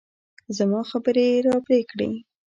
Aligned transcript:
زما 0.57 0.81
خبرې 0.89 1.25
يې 1.33 1.39
راپرې 1.47 1.79
کړې. 1.91 2.09